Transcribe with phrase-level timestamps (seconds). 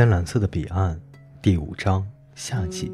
[0.00, 0.98] 天蓝色的彼岸，
[1.42, 2.02] 第五章
[2.34, 2.90] 夏季。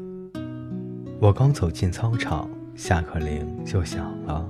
[1.21, 4.45] 我刚走进操场，下课铃就响了，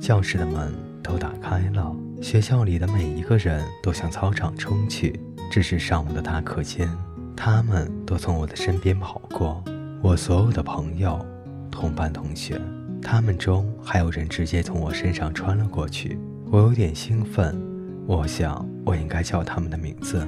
[0.00, 5.20] 教室的门都打开了，学校里的每一个人都向操场冲去。
[5.52, 6.90] 这是上午的大课间，
[7.36, 9.62] 他们都从我的身边跑过。
[10.02, 11.24] 我所有的朋友、
[11.70, 12.60] 同班同学，
[13.00, 16.18] 他们中还有人直接从我身上穿了过去。
[16.50, 17.56] 我有点兴奋，
[18.04, 20.26] 我想我应该叫他们的名字：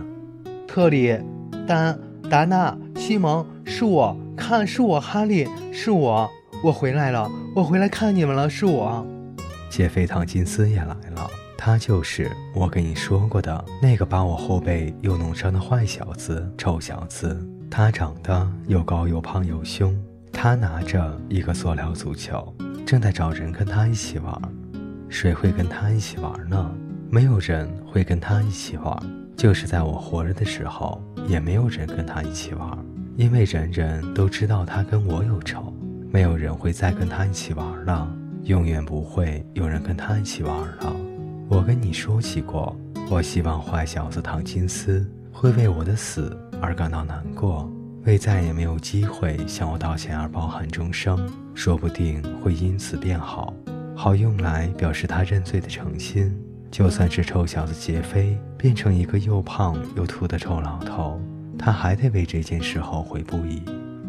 [0.69, 1.19] 特里。
[1.67, 1.99] 丹、
[2.31, 6.29] 达娜、西蒙，是我，看，是我，哈利，是我，
[6.63, 9.07] 我回来了，我回来看你们了，是我。
[9.71, 17.41] 杰菲·唐金斯也来了，他就是我跟你说过的那个把我后背又弄伤的坏小子，臭小子。
[17.71, 19.97] 他长得又高又胖又凶，
[20.31, 24.41] 他拿着一个塑料足球，正在找人跟他一起玩。
[25.09, 26.71] 谁会跟他一起玩呢？
[27.11, 29.22] 没有人会跟他一起玩。
[29.43, 32.79] 就是在我活着的时候，也没有人跟他一起玩，
[33.17, 35.75] 因为人人都知道他跟我有仇，
[36.13, 38.09] 没有人会再跟他一起玩了，
[38.45, 40.95] 永远不会有人跟他一起玩了。
[41.49, 42.77] 我跟你说起过，
[43.11, 47.69] 我希望坏小子唐金斯会为我的死而感到难过，
[48.05, 51.19] 为再也没有机会向我道歉而抱憾终生，
[51.53, 53.53] 说不定会因此变好，
[53.97, 56.33] 好用来表示他认罪的诚心。
[56.73, 61.21] 就算是臭小子杰飞变成一个又胖又秃的臭老头，
[61.59, 63.63] 他还得为这件事后悔不已。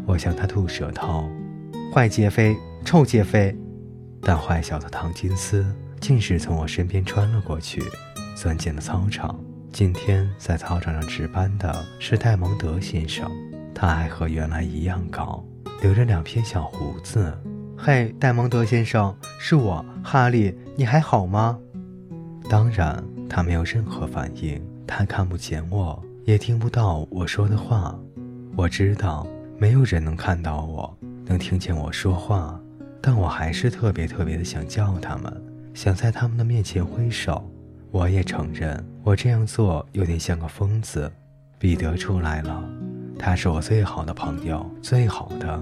[0.06, 1.28] 我向他吐舌头，
[1.92, 3.54] 坏杰飞，臭杰飞。
[4.22, 5.62] 但坏小子唐金斯
[6.00, 7.82] 竟是从我身边穿了过去，
[8.34, 9.38] 钻进了操场。
[9.70, 13.30] 今天在操场上值班的是戴蒙德先生，
[13.74, 15.44] 他还和原来一样高，
[15.82, 17.36] 留着两片小胡子。
[17.76, 21.58] 嘿，戴蒙德先生，是我，哈利，你还好吗？
[22.48, 27.98] 当然，他没有任何反应，他看不见我，也听不到我说的话。
[28.56, 29.26] 我知道
[29.58, 32.60] 没有人能看到我，能听见我说话，
[33.00, 35.42] 但我还是特别特别的想叫他们，
[35.72, 37.42] 想在他们的面前挥手。
[37.90, 41.10] 我也承认，我这样做有点像个疯子。
[41.58, 42.62] 彼得出来了，
[43.18, 45.58] 他是我最好的朋友，最好的。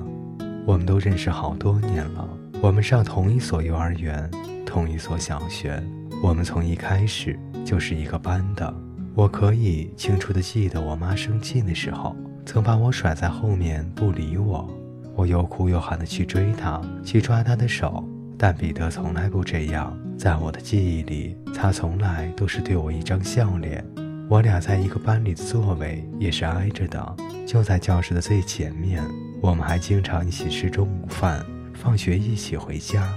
[0.67, 2.29] 我们都认识好多年了，
[2.61, 4.29] 我们上同一所幼儿园，
[4.67, 5.83] 同一所小学。
[6.23, 8.73] 我们从一开始就是一个班的。
[9.13, 12.17] 我可以清楚地记得，我妈生气的时候，
[12.47, 14.73] 曾把我甩在后面不理我。
[15.17, 19.99] 我又哭又喊地去追她，去抓她的手，但彼得从来不这样。
[20.17, 23.85] 在我的记忆里，他从来都是对我一张笑脸。
[24.29, 29.03] 我俩在一个班里的座位也是挨着的，就在教室的最前面。
[29.41, 31.45] 我们还经常一起吃中午饭，
[31.75, 33.13] 放学一起回家。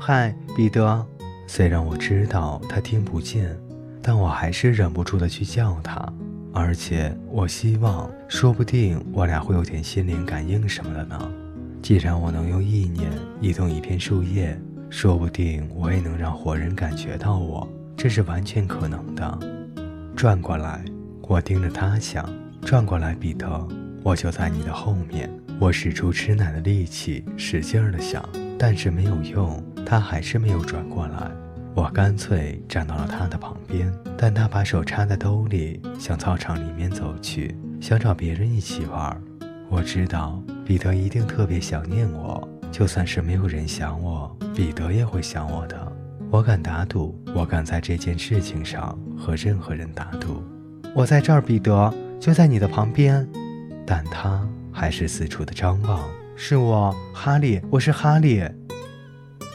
[0.00, 1.06] 嗨，彼得。
[1.54, 3.54] 虽然我知道他听不见，
[4.00, 6.10] 但我还是忍不住的去叫他，
[6.50, 11.30] 而且我希望，说不定我俩会有点心灵感应什么的呢。
[11.82, 13.10] 既然我能用意念
[13.42, 14.58] 移动一片树叶，
[14.88, 19.38] 说不定我也能让活人感觉到我，这是完全可能的。
[20.16, 20.82] 转过来，
[21.20, 22.26] 我盯着他想，
[22.62, 23.68] 转过来，彼得，
[24.02, 25.28] 我就在你的后面。
[25.60, 28.26] 我使出吃奶的力气，使劲儿的想，
[28.58, 31.30] 但是没有用，他还是没有转过来。
[31.74, 39.22] 我干脆站到了他的旁边，但他把手插在兜里，向操场里面走去，想找别人一起玩。
[39.68, 45.92] 我知道彼得一定特别想念我，就算是没有人想我，彼得也会想我的。
[46.30, 50.42] 我敢打赌，我敢在这件事情上和任何人打赌。
[50.94, 53.28] 我在这儿，彼得就在你的旁边，
[53.84, 54.40] 但他
[54.72, 56.00] 还是四处的张望。
[56.34, 58.42] 是我，哈利，我是哈利。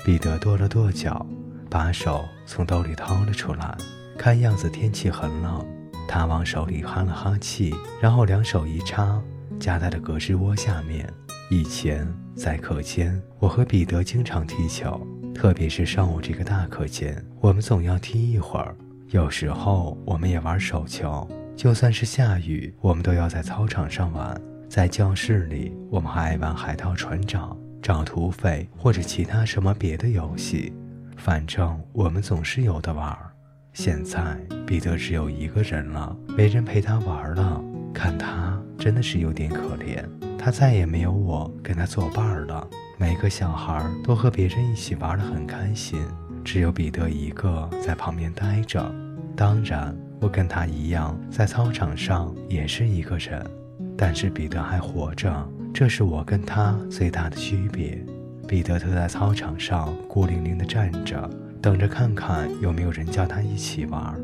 [0.08, 1.26] 彼得跺了跺脚。
[1.70, 3.78] 把手从兜里掏了出来，
[4.18, 5.68] 看样子天气很冷。
[6.08, 9.22] 他往手里哈了哈气，然后两手一插，
[9.60, 11.14] 夹在了胳肢窝下面。
[11.50, 12.08] 以前
[12.38, 15.06] 在课间，我和彼得经常踢球，
[15.36, 18.74] 特别是上午这个大课间，我们总要踢一会儿。
[19.10, 24.42] 有时候我们也玩手球，就算是下雨，我们都要在操场上玩。
[24.70, 27.58] 在教室里，我们还爱玩海盗船长、
[27.88, 30.74] 找土匪或者其他什么别的游戏。
[31.16, 33.32] 反正我们总是有的玩儿。
[33.72, 37.64] 现在彼得只有一个人了，没人陪他玩了。
[37.94, 40.04] 看他真的是有点可怜，
[40.38, 42.68] 他再也没有我跟他作伴了。
[42.98, 45.98] 每个小孩都和别人一起玩得很开心，
[46.44, 48.94] 只有彼得一个在旁边待着。
[49.34, 53.50] 当然，我跟他一样，在操场上也是一个人，
[53.98, 58.04] 但是彼得还活着，这是我跟他最大的区别。
[58.48, 61.30] 彼得特在操场上孤零零地站着，
[61.62, 64.18] 等着看看有没有人叫他一起玩。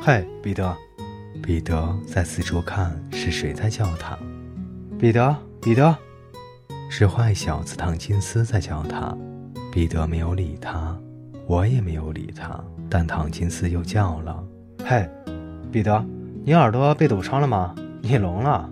[0.00, 0.74] 嘿，彼得，
[1.42, 4.18] 彼得在四处看是谁在叫他。
[4.98, 5.94] 彼得，彼得，
[6.88, 9.14] 是坏小子唐金斯在叫他。
[9.70, 10.98] 彼得没有理他，
[11.46, 12.58] 我也没有理他。
[12.88, 14.42] 但唐金斯又叫了
[14.84, 15.06] ：“嘿，
[15.70, 16.04] 彼得，
[16.42, 17.74] 你耳朵被堵上了吗？
[18.00, 18.68] 你聋了？”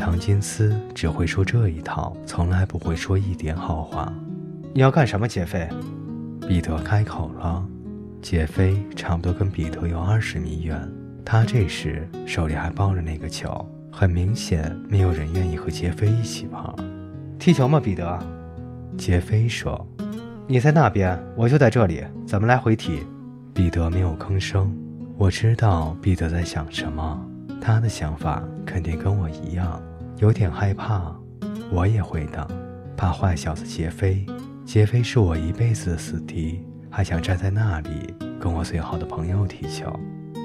[0.00, 4.10] 唐金斯只会说这一套，从来不会说一点好话。
[4.72, 5.68] 你要干什么，杰飞？
[6.48, 7.62] 彼得开口了。
[8.22, 10.90] 杰飞差不多跟彼得有二十米远，
[11.22, 16.62] 他这时手里还抱着那个球，很明显没有人愿意和杰飞一起玩。
[17.38, 18.18] 踢球吗，彼得？
[18.96, 19.86] 杰飞说
[20.48, 23.00] ：“你在那边，我就在这里，咱们来回踢。”
[23.52, 24.74] 彼得没有吭声。
[25.18, 27.22] 我知道彼得在想什么，
[27.60, 29.80] 他的想法肯定跟我一样，
[30.20, 31.14] 有点害怕。
[31.72, 32.46] 我也会的，
[32.94, 34.24] 怕坏小子杰飞。
[34.66, 36.64] 杰飞是我一辈子的死敌。
[36.92, 39.88] 还想站在那里跟我最好的朋友踢球，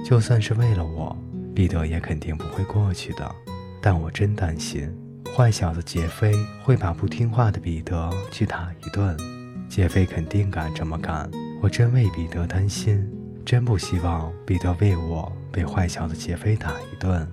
[0.05, 1.17] 就算是为了我，
[1.55, 3.35] 彼得也肯定不会过去的。
[3.81, 4.95] 但我真担心，
[5.35, 6.33] 坏小子杰飞
[6.63, 9.17] 会把不听话的彼得去打一顿。
[9.67, 11.29] 杰飞肯定敢这么干，
[11.63, 13.03] 我真为彼得担心，
[13.43, 17.27] 真不希望彼得为我被坏小子杰飞打一顿。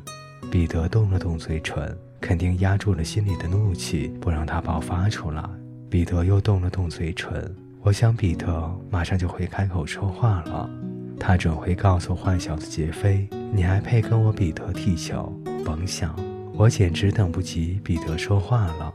[0.51, 5.45] 彼得动了动嘴唇，肯定压住了心里的怒气，不让他爆发出来。
[5.91, 7.55] 彼得又动了动嘴唇。
[7.83, 10.71] 我想彼得马上就会开口说话了，
[11.19, 15.31] 他准会告诉坏小子杰飞：“你还配跟我彼得踢球？”
[15.67, 16.15] 甭想！
[16.55, 18.95] 我简直等不及彼得说话了。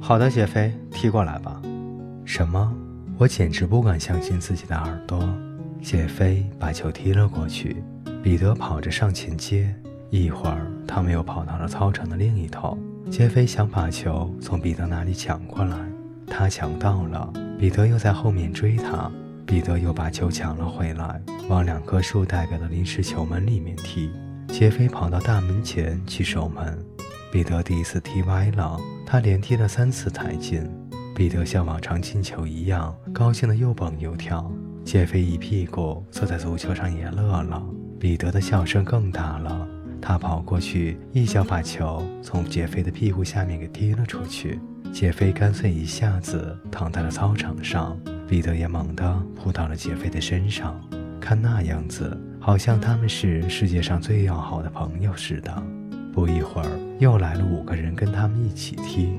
[0.00, 1.60] 好的，杰飞，踢过来吧。
[2.26, 2.72] 什么？
[3.16, 5.26] 我简直不敢相信自己的耳朵。
[5.80, 7.82] 杰飞把球踢了过去，
[8.22, 9.74] 彼得跑着上前接。
[10.10, 12.78] 一会儿，他们又跑到了操场的另一头。
[13.10, 15.76] 杰飞想把球从彼得那里抢过来，
[16.26, 17.32] 他抢到了。
[17.58, 19.10] 彼得又在后面追他，
[19.46, 24.10] 彼得又把球抢了回来，往两棵树代表的临时球门里面踢。
[24.48, 26.78] 杰飞跑到大门前去守门，
[27.30, 30.62] 彼得第一次踢歪了，他连踢了三次才进。
[31.14, 34.50] 彼得像往常进球一样，高兴的又蹦又跳。
[34.84, 37.62] 杰飞一屁股坐在足球上也乐了，
[37.98, 39.68] 彼得的笑声更大了。
[40.00, 44.58] 他跑过去，一脚把球从杰飞的屁股下面给踢了出去。
[44.92, 50.80] 杰飞干脆一下子躺在了操场上，彼得也猛地扑到了杰飞的身上，
[51.20, 55.62] 看那样子，好像他们是世界上最要好的朋友似的。
[56.12, 59.12] 不一会儿，又来了五个人跟他们一起踢，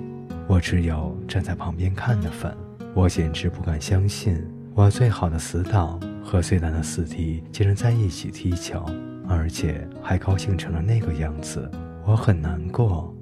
[0.48, 2.52] 我只有站在旁边看的份。
[2.96, 4.44] 我简直不敢相信，
[4.74, 8.84] 我最好的死党和最难的死敌竟然在一起踢球，
[9.30, 11.70] 而且还高兴成了那个样子。
[12.04, 13.14] 我很难过，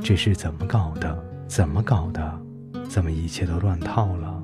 [0.00, 1.24] 这是怎么搞的？
[1.48, 2.40] 怎么搞的？
[2.88, 4.42] 怎么一切都乱套了？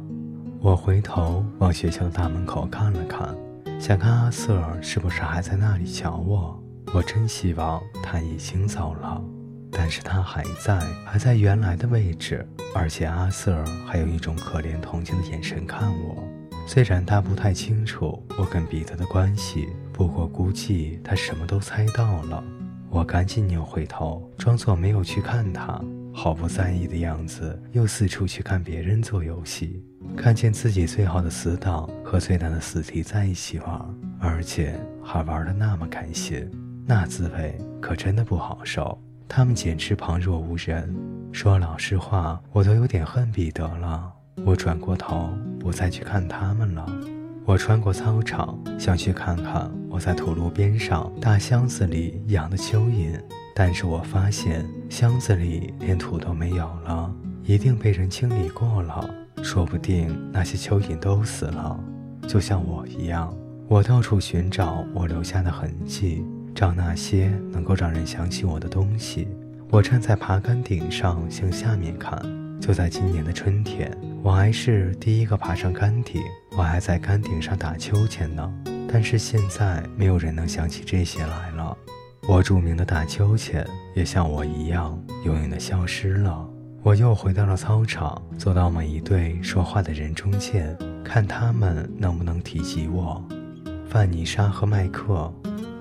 [0.61, 3.35] 我回头往学校的大门口看了看，
[3.81, 6.61] 想看阿瑟尔是不是还在那里瞧我。
[6.93, 9.23] 我真希望他已经走了，
[9.71, 12.47] 但是他还在，还在原来的位置。
[12.75, 16.23] 而且阿瑟尔还有一种可怜同情的眼神看我。
[16.67, 22.43] 虽然他不太清楚我跟彼得的关系，不过估计他什么都猜到了。
[22.89, 25.81] 我赶紧扭回头，装作没有去看他。
[26.15, 29.83] 毫不在意的样子，又四处去看别人做游戏，
[30.15, 33.83] 看见自己最好的死党和最难的死敌在一起玩，
[34.21, 36.51] 而且还玩得那么开心，
[36.87, 38.99] 那滋味可真的不好受。
[39.27, 40.95] 他们简直旁若无人。
[41.33, 44.13] 说老实话，我都有点恨彼得了。
[44.45, 45.29] 我转过头，
[45.61, 46.87] 不再去看他们了。
[47.45, 53.21] 我穿过操场，想去看看我在土路边上大箱子里养的蚯蚓。
[53.55, 59.09] 但是我发现箱子里连土都没有了，一定被人清理过了。
[59.43, 61.79] 说不定那些蚯蚓都死了，
[62.27, 63.33] 就像我一样。
[63.69, 66.25] 我到处寻找我留下的痕迹，
[66.55, 69.29] 找那些能够让人想起我的东西。
[69.71, 72.21] 我站在爬杆顶上向下面看。
[72.61, 73.91] 就在今年的春天，
[74.25, 76.23] 我还是第一个爬上杆顶，
[76.57, 78.49] 我还在杆顶上打秋千呢。
[78.87, 81.77] 但是现在没有人能想起这些来了。
[82.29, 86.49] 我著名的打秋千也像我一样永远的消失了。
[86.85, 93.21] 我又回到了操场，走到每一对说话的人中间，看他们能不能提及我。
[93.89, 95.33] 范妮莎和麦克，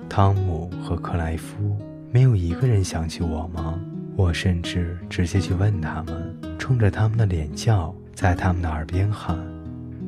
[0.08, 1.78] 汤姆和克莱夫，
[2.10, 3.78] 没有一个人想起我吗？
[4.16, 9.36] 我甚至直接去问他们，冲着他们的脸叫，在他们的耳边喊：“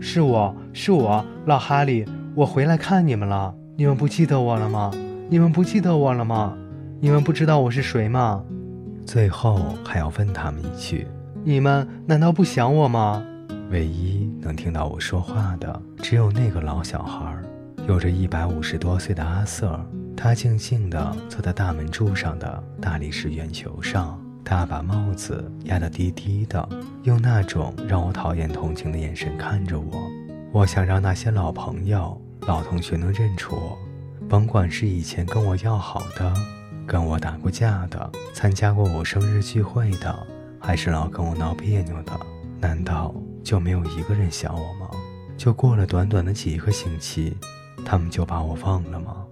[0.00, 3.54] 是我是我，老哈利，我回来看你们了。
[3.76, 4.90] 你们不记得我了吗？”
[5.30, 6.54] 你们不记得我了吗？
[7.00, 8.44] 你们不知道我是谁吗？
[9.06, 11.06] 最后还要问他们一句：
[11.42, 13.24] 你们难道不想我吗？
[13.70, 17.34] 唯一能听到我说话的，只有那个老小孩，
[17.88, 19.80] 有着一百五十多岁的阿瑟。
[20.14, 26.68] 他静静地坐在大门柱上的大理石圆球上，他把帽子压得低低的，
[27.04, 30.10] 用那种让我讨厌同情的眼神看着我。
[30.52, 33.78] 我想让那些老朋友、老同学能认出我，
[34.28, 36.32] 甭管是以前跟我要好的、
[36.86, 40.14] 跟我打过架的、参加过我生日聚会的，
[40.60, 42.12] 还是老跟我闹别扭的，
[42.60, 44.90] 难道就没有一个人想我吗？
[45.36, 47.36] 就过了短短的几个星期，
[47.84, 49.24] 他们就把我忘了吗？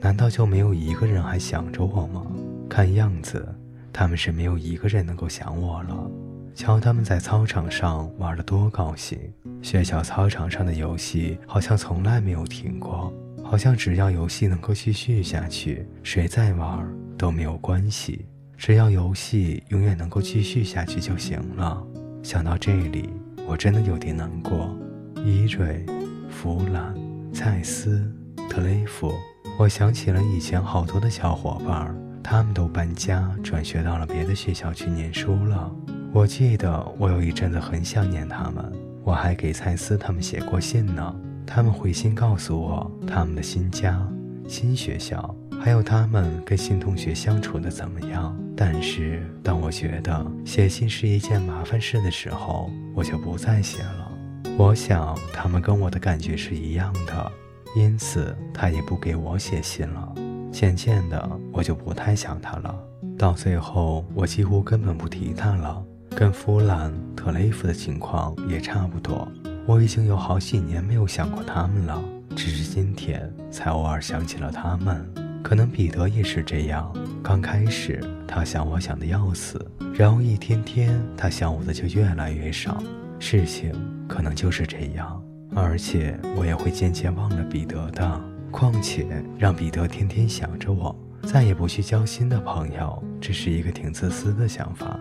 [0.00, 2.24] 难道就没有一个人还想着我吗？
[2.68, 3.52] 看样子，
[3.92, 6.10] 他们是没有一个人能够想我了。
[6.54, 9.18] 瞧他们在操场上玩得多高兴！
[9.62, 13.12] 学校操场上的游戏好像从来没有停过，
[13.44, 16.84] 好像只要游戏能够继续下去，谁在玩
[17.16, 18.26] 都没有关系，
[18.56, 21.80] 只要游戏永远能够继续下去就行了。
[22.24, 23.08] 想到这里，
[23.46, 24.76] 我真的有点难过。
[25.24, 25.86] 伊瑞、
[26.28, 26.92] 弗兰、
[27.32, 28.12] 蔡斯、
[28.50, 29.12] 特雷弗，
[29.58, 31.96] 我想起了以前好多的小伙伴，
[32.30, 35.74] 他们都搬家转学到了别的学校去念书了。
[36.12, 38.70] 我记得我有一阵子很想念他们，
[39.02, 41.16] 我还给蔡司他们写过信呢。
[41.46, 44.06] 他们回信告诉我他们的新家、
[44.46, 48.38] 新学校，还有他们跟新同学相处的怎么样。
[48.54, 54.12] 但是当我觉得写信是一件麻烦事的时候，我就不再写了。
[54.58, 57.32] 我想他们跟我的感觉是一样的，
[57.74, 60.14] 因此他也不给我写信了。
[60.58, 62.74] 渐渐的，我就不太想他了。
[63.16, 65.80] 到最后，我几乎根本不提他了。
[66.16, 69.28] 跟弗兰特雷夫的情况也差不多。
[69.68, 72.02] 我已经有好几年没有想过他们了，
[72.34, 75.08] 只是今天才偶尔想起了他们。
[75.44, 76.92] 可能彼得也是这样。
[77.22, 82.82] 刚开始他想我想的要死，然后一天天他想我的就越来越少。
[83.20, 83.72] 事情
[84.08, 85.22] 可能就是这样，
[85.54, 88.20] 而且我也会渐渐忘了彼得的。
[88.50, 89.06] 况且
[89.38, 94.98] 让彼得天天想着我，再也不去交新的朋友，这是一个挺自私的想法。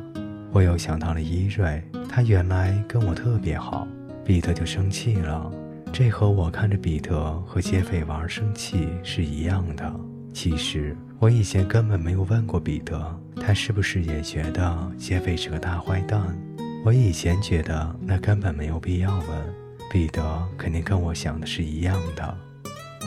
[0.51, 3.87] 我又想到了伊瑞，他原来跟我特别好，
[4.23, 5.51] 彼得就生气了。
[5.93, 9.93] 这和我看着彼得和劫匪玩生气是一样的。
[10.33, 16.21] 其实我以前根本没有问过彼得，他是不是也觉得劫匪是个大坏蛋。
[16.83, 19.27] 我以前觉得那根本没有必要问，
[19.91, 22.37] 彼得肯定跟我想的是一样的。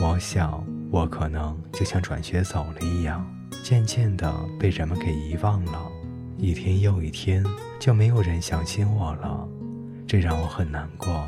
[0.03, 3.23] 我想我可能就像转学走了一样，
[3.61, 5.91] 渐渐的被人们给遗忘了，
[6.39, 7.45] 一天又一天
[7.79, 9.47] 就没有人想起我了，
[10.07, 11.23] 这让我很难过，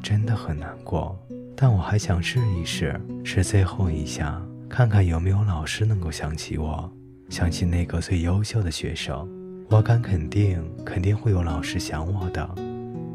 [0.00, 1.18] 真的很难过。
[1.56, 6.88] 但我还想试一试，是最后一下，看看有没有老师能够想起我，
[7.30, 9.28] 想起那个最优秀的学生。
[9.68, 12.48] 我敢肯定，肯定会有老师想我的。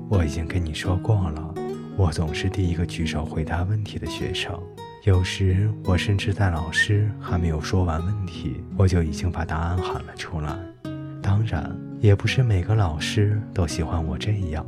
[0.09, 1.53] 我已经跟你说过了，
[1.95, 4.61] 我总是第一个举手回答问题的学生。
[5.03, 10.53] 有时我甚至在老师还没有说完问题，我就已经把答案喊了出来。
[11.21, 14.65] 当然，也不是每个老师都喜欢我这样。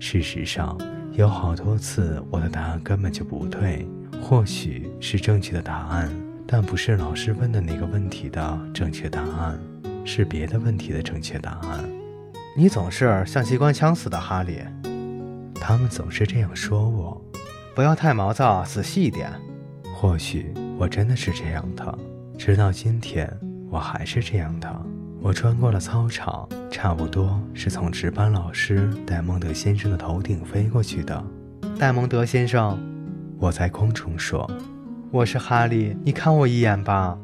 [0.00, 0.76] 事实上，
[1.12, 3.86] 有好多次我的答案根本就不对，
[4.20, 6.10] 或许是正确的答案，
[6.48, 9.58] 但不是老师问的那个问题的正确答案。
[10.04, 11.84] 是别的问题的正确答案。
[12.56, 14.58] 你总是像机关枪似的，哈利。
[15.54, 17.22] 他们总是这样说我。
[17.76, 19.30] 不要太毛躁，仔细一点。
[20.00, 21.98] 或许我真的是这样的。
[22.38, 23.30] 直到今天，
[23.68, 24.82] 我还是这样的。
[25.20, 31.22] 我穿过了操场，差不多是从值班老师戴蒙德先生的头顶飞过去的。
[31.78, 32.78] 戴蒙德先生，
[33.38, 34.50] 我在空中说
[35.12, 37.18] ：“我是哈利，你看我一眼吧。”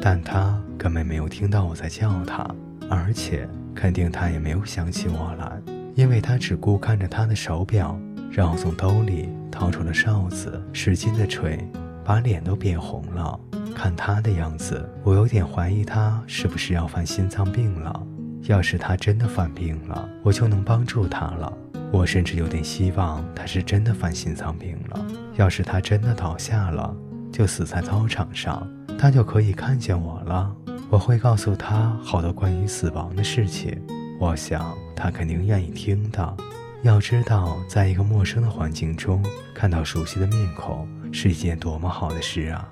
[0.00, 0.56] 但他。
[0.78, 2.46] 根本没有听到我在叫他，
[2.88, 5.60] 而且肯定他也没有想起我来，
[5.94, 11.58] 因为他只顾看着他的手表，然后从兜里掏出了哨子，使劲的吹，
[12.04, 13.38] 把脸都憋红了。
[13.74, 18.06] 看他的样子，我有点怀疑他是不是要犯心脏病了。
[18.44, 21.52] 要是他真的犯病了，我就能帮助他了。
[21.92, 25.06] 我甚至有点希望他是真的犯心脏病了。
[25.36, 26.94] 要是他真的倒下了，
[27.32, 28.66] 就死在操场上，
[28.98, 30.54] 他就可以看见我了。
[30.88, 33.80] 我会告诉他好多关于死亡的事情，
[34.18, 36.36] 我想他肯定愿意听的。
[36.82, 39.22] 要知道，在一个陌生的环境中
[39.54, 42.66] 看到熟悉的面孔是一件多么好的事啊！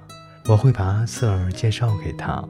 [0.46, 2.42] 我会把阿瑟尔介绍给他，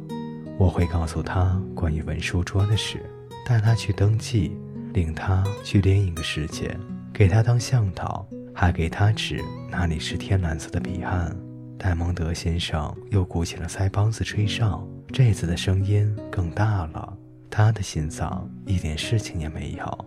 [0.56, 3.04] 我会告诉他关于文书桌的事，
[3.44, 4.56] 带他去登记，
[4.94, 6.78] 领他去另一个世界，
[7.12, 8.24] 给他当向导，
[8.54, 11.36] 还给他指哪里是天蓝色的彼岸。
[11.76, 14.86] 戴蒙德先生又鼓起了腮帮子吹哨。
[15.12, 17.16] 这次的声音更大了，
[17.50, 20.06] 他的心脏一点事情也没有。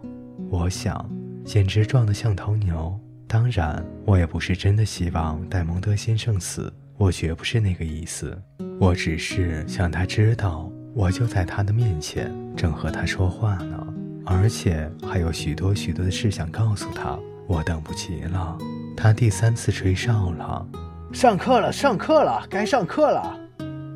[0.49, 1.09] 我想，
[1.45, 2.99] 简直壮得像头牛。
[3.27, 8.37] 当然，我也不是真的希望戴蒙德先生死，我绝不是那个意思，
[8.79, 13.87] 我只是想他知道，我就在他的面前，正和他说话呢，
[14.25, 17.17] 而且还有许多许多的事想告诉他。
[17.47, 18.57] 我等不及了。
[18.95, 20.65] 他第三次吹哨了，
[21.11, 23.37] 上课了，上课了，该上课了。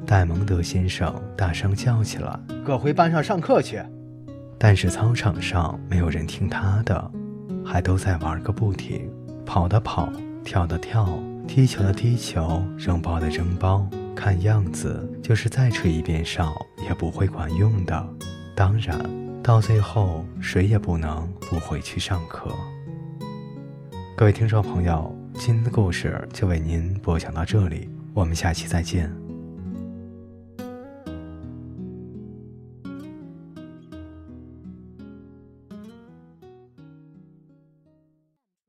[0.06, 3.82] 戴蒙德先生大声叫起来：“各回班上上课去！”
[4.60, 7.12] 但是操场上没有人听他的，
[7.66, 9.12] 还都在玩个不停，
[9.46, 10.10] 跑的跑，
[10.44, 11.10] 跳的跳，
[11.48, 13.86] 踢球的踢球，扔包的扔包。
[14.16, 16.56] 看样子就是再吹一遍哨
[16.88, 18.08] 也不会管用的。
[18.56, 18.98] 当然，
[19.44, 22.50] 到最后谁也不能不回去上课。
[24.16, 29.25] 各位听众朋友，今天的故事就为您播讲到这里，我们下期再见。